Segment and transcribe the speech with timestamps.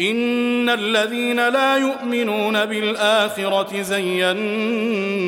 [0.00, 5.24] إن الذين لا يؤمنون بالآخرة زينا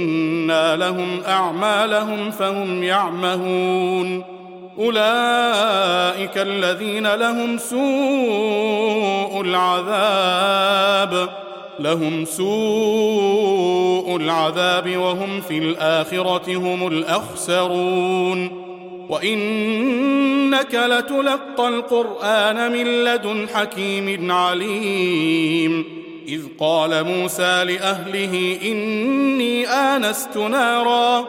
[0.76, 4.24] لهم أعمالهم فهم يعمهون.
[4.78, 11.28] أولئك الذين لهم سوء العذاب
[11.78, 18.63] لهم سوء العذاب وهم في الآخرة هم الأخسرون.
[19.08, 25.84] وانك لتلقى القران من لدن حكيم عليم.
[26.28, 31.24] اذ قال موسى لاهله اني انست نارا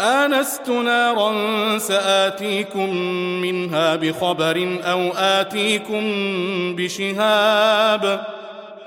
[0.00, 2.96] انست نارا ساتيكم
[3.42, 6.02] منها بخبر أو اتيكم
[6.76, 8.26] بشهاب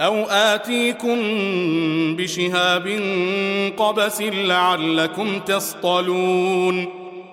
[0.01, 1.17] أو اتيكم
[2.15, 2.87] بشهاب
[3.77, 6.98] قبس لعلكم تصطلون.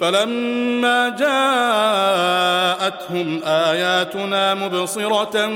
[0.00, 1.08] فلما
[2.78, 5.50] جاءتهم آياتنا مبصرة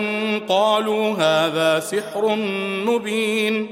[0.48, 2.36] قالوا هذا سحر
[2.86, 3.66] مبين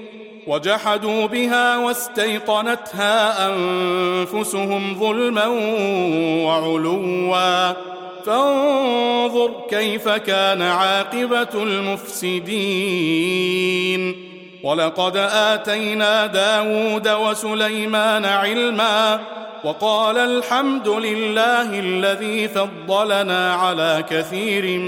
[0.47, 5.47] وجحدوا بها واستيقنتها أنفسهم ظلما
[6.47, 7.73] وعلوا.
[8.27, 12.89] فانظر كيف كان عاقبة المفسدين.
[14.63, 19.21] ولقد آتينا داود وسليمان علما
[19.65, 24.79] وقال الحمد لله الذي فضلنا على كثير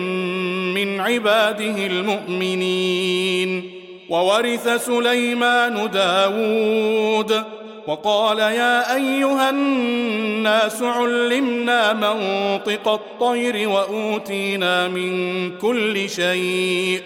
[0.74, 3.70] من عباده المؤمنين.
[4.08, 7.44] وورث سليمان داود.
[7.86, 17.00] وقال يا أيها الناس علمنا منطق الطير وأوتينا من كل شيء.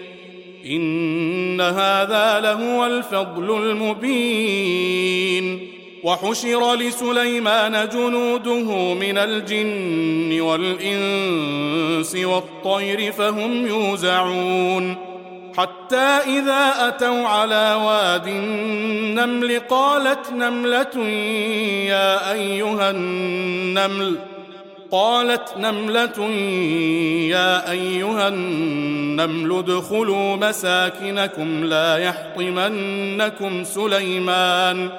[0.65, 5.74] إن هذا لهو الفضل المبين.
[6.05, 14.95] وحشر لسليمان جنوده من الجن والإنس والطير فهم يوزعون.
[15.57, 21.07] حتى إذا أتوا على واد النمل قالت نملة
[21.89, 24.19] يا أيها النمل
[24.91, 26.29] قالت نملة
[27.29, 34.89] يا أيها النمل ادخلوا مساكنكم لا يحطمنكم سليمان.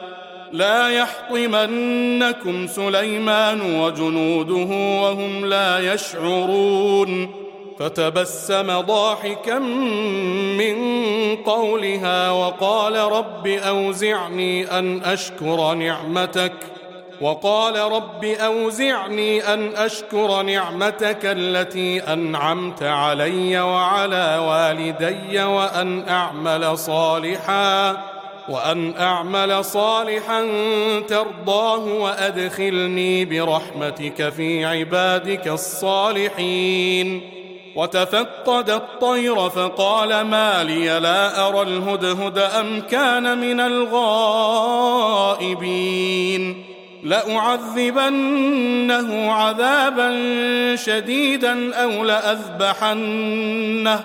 [0.53, 7.31] لا يحطمنكم سليمان وجنوده وهم لا يشعرون.
[7.79, 9.59] فتبسم ضاحكا
[10.59, 10.77] من
[11.37, 16.53] قولها وقال رب أوزعني أن أشكر نعمتك
[17.21, 27.97] وقال رب أوزعني أن أشكر نعمتك التي أنعمت علي وعلى والدي وأن أعمل صالحا.
[28.49, 30.47] وأن أعمل صالحا
[31.09, 37.31] ترضاه وأدخلني برحمتك في عبادك الصالحين.
[37.77, 45.17] وتفقد الطير فقال ما لي لا أرى الهدهد أم كان من الغائبين.
[47.05, 50.17] لأعذبنه عذابا
[50.77, 54.05] شديدا أو لأذبحنه.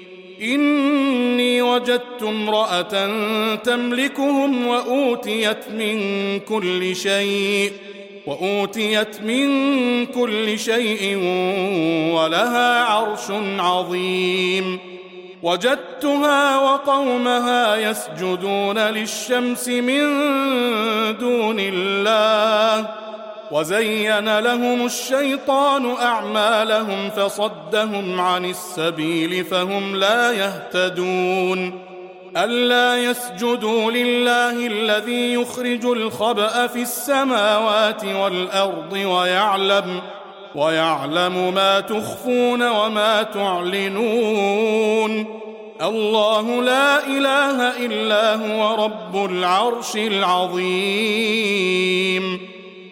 [0.41, 3.09] إني وجدت امرأة
[3.55, 7.71] تملكهم وأوتيت من كل شيء
[8.25, 11.17] وأوتيت من كل شيء
[12.13, 14.79] ولها عرش عظيم.
[15.43, 20.03] وجدتها وقومها يسجدون للشمس من
[21.17, 22.89] دون الله.
[23.51, 31.81] وزين لهم الشيطان أعمالهم فصدهم عن السبيل فهم لا يهتدون
[32.37, 40.01] ألا يسجدوا لله الذي يخرج الخبأ في السماوات والأرض ويعلم
[40.55, 44.61] ويعلم ما تخفون وما تعلنون
[45.81, 51.31] الله لا إله إلا هو رب العرش العظيم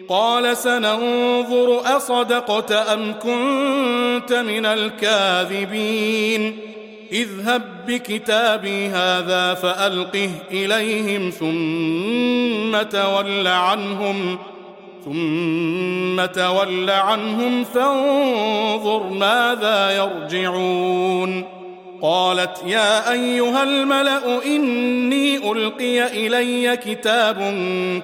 [0.09, 6.59] قال سننظر أصدقت أم كنت من الكاذبين.
[7.11, 14.38] اذهب بكتابي هذا فألقه إليهم ثم تول عنهم
[15.06, 21.45] ثم تول عنهم فانظر ماذا يرجعون.
[22.01, 27.38] قالت يا أيها الملأ إني ألقي إلي كتاب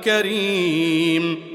[0.03, 1.54] كريم.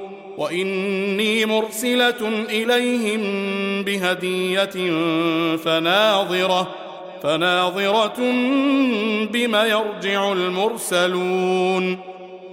[0.37, 3.21] وإني مرسلة إليهم
[3.83, 4.91] بهدية
[5.57, 6.67] فناظرة
[7.23, 8.17] فناظرة
[9.31, 11.99] بم يرجع المرسلون.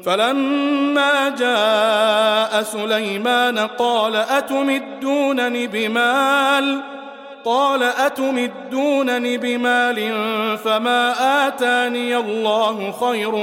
[0.05, 6.81] فلما جاء سليمان قال أتمدونني بمال؟
[7.45, 10.13] قال أتمدونني بمال
[10.59, 11.15] فما
[11.49, 13.37] آتاني الله خير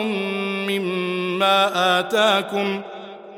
[0.67, 2.94] مما اتاكم ۖ؟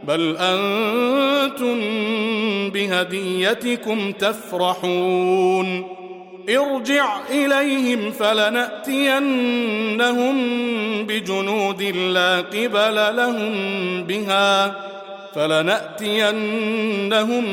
[0.08, 1.80] بل أنتم
[2.70, 5.88] بهديتكم تفرحون.
[6.50, 9.28] ارجع إليهم فلنأتينهم
[11.04, 13.54] بجنود لا قبل لهم
[14.04, 14.76] بها.
[15.36, 17.46] فلنأتينهم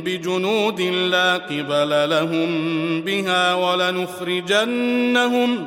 [0.00, 5.66] بجنود لا قبل لهم بها ولنخرجنهم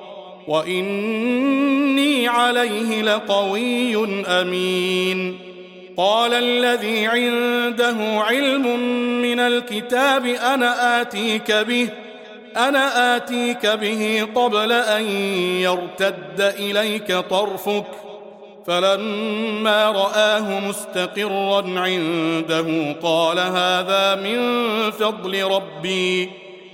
[0.51, 3.95] واني عليه لقوي
[4.27, 5.39] امين.
[5.97, 8.79] قال الذي عنده علم
[9.21, 11.89] من الكتاب أنا اتيك به
[12.57, 15.03] أنا اتيك به قبل ان
[15.61, 17.85] يرتد اليك طرفك.
[18.67, 24.41] فلما راه مستقرا عنده قال هذا من
[24.91, 26.40] فضل ربي.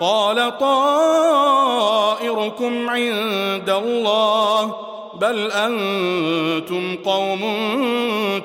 [0.00, 1.80] قال طائركم
[2.90, 4.76] عند الله
[5.20, 7.40] بل أنتم قوم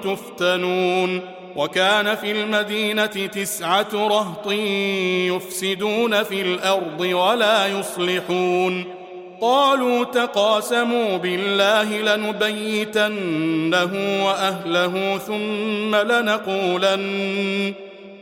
[0.04, 1.22] تفتنون.
[1.56, 4.52] وكان في المدينة تسعة رهط
[5.32, 8.84] يفسدون في الأرض ولا يصلحون.
[9.42, 13.92] قالوا تقاسموا بالله لنبيتنه
[14.26, 17.74] وأهله ثم لنقولن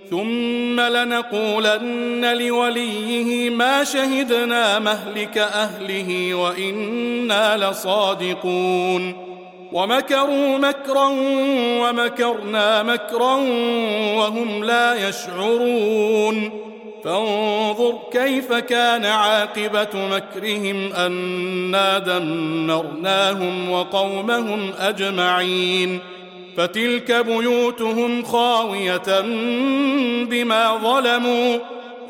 [0.09, 9.33] ثم لنقولن لوليه ما شهدنا مهلك أهله وإنا لصادقون.
[9.71, 11.07] ومكروا مكرا
[11.81, 13.35] ومكرنا مكرا
[14.17, 16.59] وهم لا يشعرون.
[17.03, 25.99] فانظر كيف كان عاقبة مكرهم أنا دمرناهم وقومهم أجمعين.
[26.57, 29.21] فتلك بيوتهم خاوية
[30.23, 31.57] بما ظلموا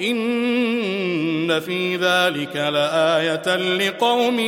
[0.02, 4.40] إن في ذلك لآية لقوم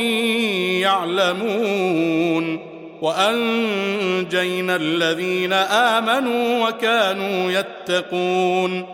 [0.82, 2.58] يعلمون
[3.02, 8.86] وأنجينا الذين آمنوا وكانوا يتقون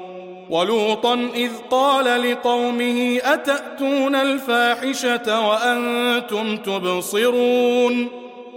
[0.50, 8.21] ولوطا إذ قال لقومه أتأتون الفاحشة وأنتم تبصرون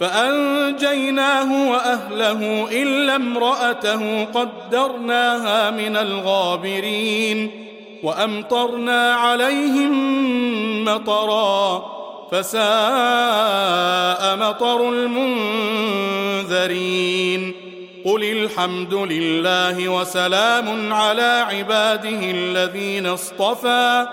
[0.00, 7.50] فأنجيناه وأهله إلا امرأته قدرناها من الغابرين
[8.02, 9.94] وأمطرنا عليهم
[10.84, 11.94] مطرا
[12.32, 12.62] فساء
[14.36, 14.88] مطر
[16.48, 17.54] المنذرين
[18.04, 24.06] قل الحمد لله وسلام على عباده الذين اصطفى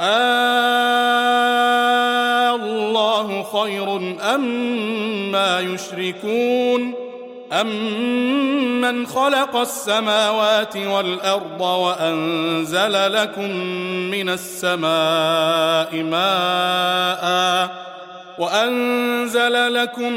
[0.00, 1.56] آه
[2.54, 3.96] الله خير
[4.34, 5.36] أم
[5.74, 7.06] يشركون؟
[7.52, 13.50] أمن خلق السماوات والأرض وأنزل لكم
[14.10, 17.70] من السماء ماء
[18.38, 20.12] وأنزل لكم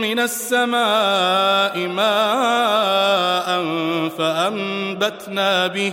[0.00, 3.48] من السماء ماء
[4.18, 5.92] فأنبتنا به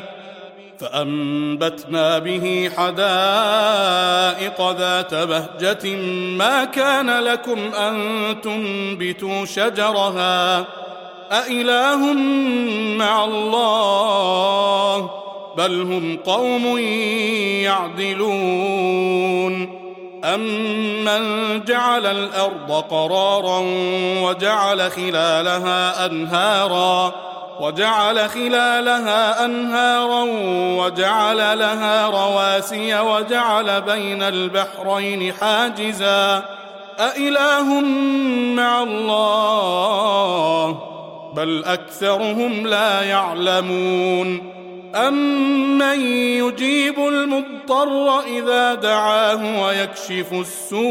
[0.79, 5.95] فأنبتنا به حدائق ذات بهجة
[6.37, 7.97] ما كان لكم أن
[8.41, 10.65] تنبتوا شجرها
[11.31, 12.13] أإله
[12.97, 15.11] مع الله
[15.57, 16.77] بل هم قوم
[18.07, 19.77] يعدلون
[20.23, 23.59] أمن جعل الأرض قرارا
[24.21, 27.27] وجعل خلالها أنهاراً
[27.59, 30.23] وجعل خلالها أنهارا
[30.83, 36.45] وجعل لها رواسي وجعل بين البحرين حاجزا
[36.99, 37.81] أإله
[38.55, 40.79] مع الله
[41.35, 44.57] بل أكثرهم لا يعلمون
[44.95, 50.87] أمن يجيب المضطر إذا دعاه ويكشف السوء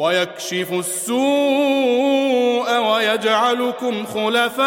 [0.00, 4.66] ويكشف السوء ويجعلكم خلفاء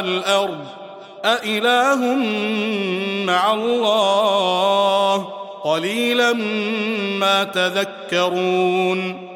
[0.00, 0.64] الأرض.
[1.24, 2.14] أإله
[3.26, 5.16] مع الله.
[5.64, 6.32] قليلا
[7.20, 9.28] ما تذكرون.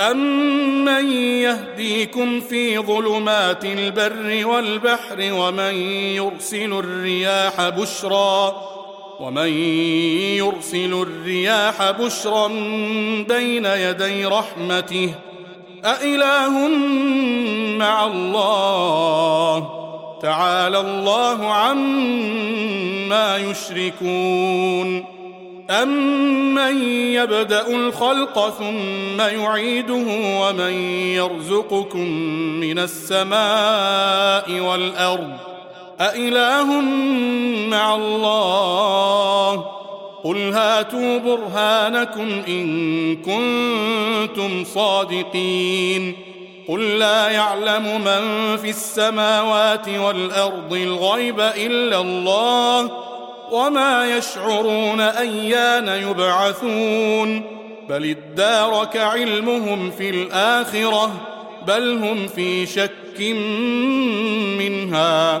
[0.00, 8.73] أمن يهديكم في ظلمات البر والبحر ومن يرسل الرياح بشرا؟
[9.24, 9.48] ومن
[10.36, 12.48] يرسل الرياح بشرا
[13.28, 15.14] بين يدي رحمته
[15.84, 16.68] أإله
[17.78, 19.70] مع الله؟
[20.22, 25.04] تعالى الله عما يشركون.
[25.70, 30.06] أمن يبدأ الخلق ثم يعيده؟
[30.40, 32.08] ومن يرزقكم
[32.60, 35.53] من السماء والأرض؟
[36.00, 36.80] أإله
[37.70, 39.64] مع الله
[40.24, 46.16] قل هاتوا برهانكم إن كنتم صادقين
[46.68, 52.90] قل لا يعلم من في السماوات والأرض الغيب إلا الله
[53.52, 57.42] وما يشعرون ايان يبعثون
[57.88, 61.12] بل ادارك علمهم في الاخره
[61.66, 63.20] بل هم في شك
[64.58, 65.40] منها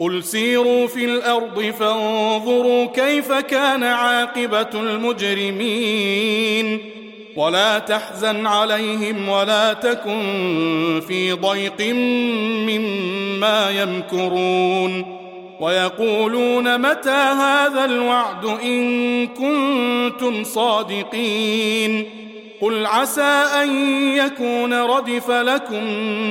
[0.00, 6.12] قل سيروا في الأرض فانظروا كيف كان عاقبة المجرمين
[7.36, 11.94] ولا تحزن عليهم ولا تكن في ضيق
[12.68, 15.22] مما يمكرون
[15.60, 22.06] ويقولون متى هذا الوعد ان كنتم صادقين
[22.60, 25.84] قل عسى ان يكون ردف لكم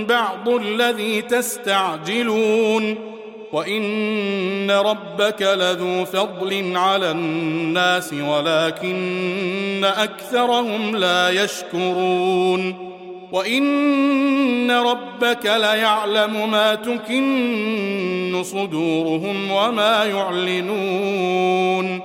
[0.05, 3.10] بعض الذي تستعجلون
[3.53, 12.91] وان ربك لذو فضل على الناس ولكن اكثرهم لا يشكرون
[13.31, 22.01] وان ربك ليعلم ما تكن صدورهم وما يعلنون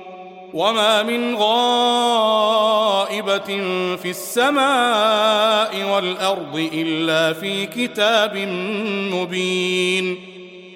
[0.53, 2.57] وما من غائبه
[3.95, 8.37] في السماء والارض الا في كتاب
[9.13, 10.36] مبين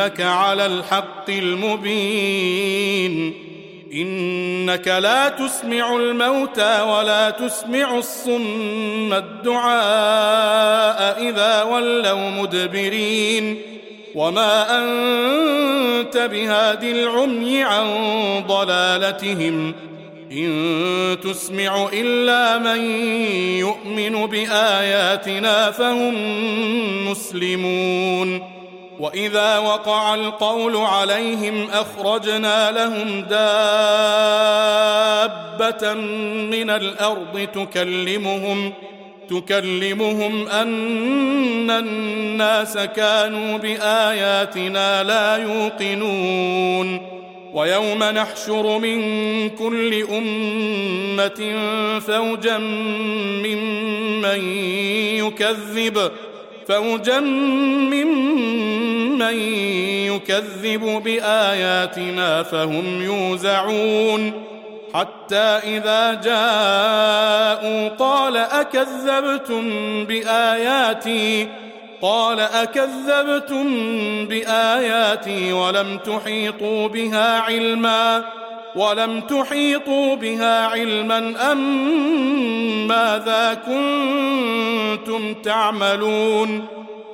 [0.00, 3.34] إنك على الحق المبين.
[3.92, 9.68] إنك لا تسمع الموتى ولا تسمع الصم الدعاء
[11.28, 13.62] إذا ولوا مدبرين.
[14.14, 17.86] وما أنت بهاد العمي عن
[18.46, 19.74] ضلالتهم.
[20.32, 22.80] إن تسمع إلا من
[23.58, 26.14] يؤمن بآياتنا فهم
[27.10, 28.59] مسلمون.
[29.00, 33.40] وإذا وقع القول عليهم أخرجنا لهم دابة
[36.50, 38.72] من الأرض تكلمهم
[39.30, 47.20] تكلمهم أن الناس كانوا بآياتنا لا يوقنون
[47.54, 49.00] ويوم نحشر من
[49.50, 51.58] كل أمة
[52.00, 54.40] فوجا ممن
[55.16, 56.10] يكذب
[56.68, 58.89] فوجا ممن
[59.22, 64.50] يكذب بآياتنا فهم يوزعون.
[64.94, 69.64] حتى إذا جاءوا قال أكذبتم
[70.04, 71.48] بآياتي
[72.02, 73.66] قال أكذبتم
[74.26, 78.24] بآياتي ولم تحيطوا بها علما
[78.76, 86.79] ولم تحيطوا بها علما أم ماذا كنتم تعملون؟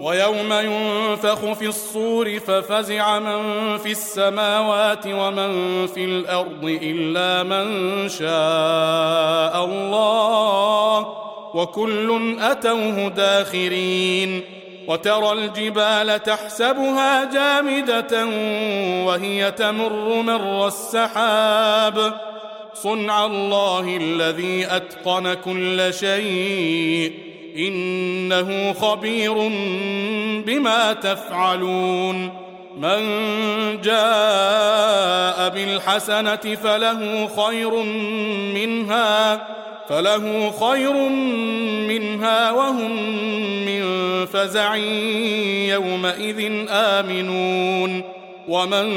[0.00, 11.14] ويوم ينفخ في الصور ففزع من في السماوات ومن في الأرض إلا من شاء الله
[11.54, 14.42] وكل أتوه داخرين
[14.88, 18.26] وترى الجبال تحسبها جامدة
[19.06, 22.14] وهي تمر مر السحاب
[22.74, 29.34] صنع الله الذي أتقن كل شيء إنه خبير
[30.46, 32.48] بما تفعلون.
[32.76, 33.00] من
[33.80, 37.82] جاء بالحسنة فله خير
[38.54, 39.48] منها
[39.88, 40.92] فله خير
[41.88, 42.92] منها وهم
[43.66, 43.82] من
[44.26, 44.76] فزع
[45.66, 48.02] يومئذ آمنون.
[48.48, 48.92] ومن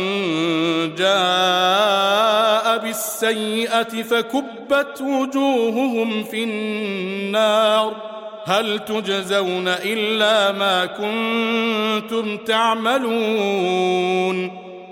[0.96, 8.21] جاء بالسيئة فكبت وجوههم في النار.
[8.46, 13.92] هل تجزون إلا ما كنتم تعملون؟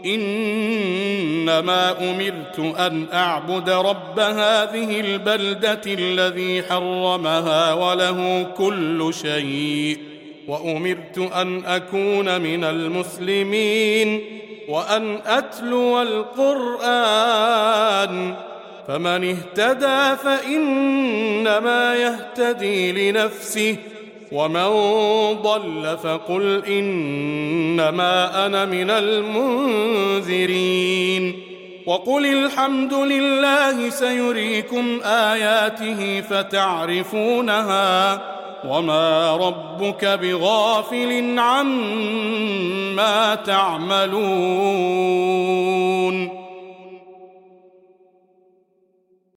[0.06, 9.98] إنما أمرت أن أعبد رب هذه البلدة الذي حرمها وله كل شيء
[10.48, 14.22] وأمرت أن أكون من المسلمين
[14.70, 16.90] وأن أتلو القرآن.
[18.90, 23.76] فمن اهتدى فإنما يهتدي لنفسه
[24.32, 24.68] ومن
[25.42, 31.34] ضل فقل إنما أنا من المنذرين.
[31.86, 38.22] وقل الحمد لله سيريكم آياته فتعرفونها
[38.68, 44.20] وما ربك بغافل عما تعملون.